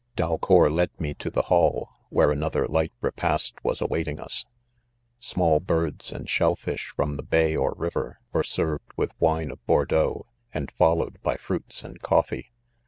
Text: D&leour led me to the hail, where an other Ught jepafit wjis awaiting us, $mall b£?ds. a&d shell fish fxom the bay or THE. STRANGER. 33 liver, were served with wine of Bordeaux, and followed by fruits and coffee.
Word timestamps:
D&leour 0.15 0.71
led 0.71 0.89
me 0.99 1.13
to 1.13 1.29
the 1.29 1.43
hail, 1.43 1.87
where 2.09 2.31
an 2.31 2.41
other 2.41 2.65
Ught 2.65 2.89
jepafit 3.03 3.53
wjis 3.63 3.81
awaiting 3.83 4.19
us, 4.19 4.47
$mall 5.37 5.61
b£?ds. 5.61 6.11
a&d 6.11 6.25
shell 6.25 6.55
fish 6.55 6.91
fxom 6.97 7.17
the 7.17 7.21
bay 7.21 7.55
or 7.55 7.69
THE. 7.69 7.75
STRANGER. 7.75 7.91
33 7.93 8.01
liver, 8.01 8.19
were 8.33 8.43
served 8.43 8.93
with 8.97 9.21
wine 9.21 9.51
of 9.51 9.63
Bordeaux, 9.67 10.25
and 10.51 10.71
followed 10.71 11.21
by 11.21 11.37
fruits 11.37 11.83
and 11.83 12.01
coffee. 12.01 12.51